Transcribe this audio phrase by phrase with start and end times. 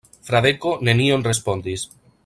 [0.29, 1.89] Fradeko nenion respondis.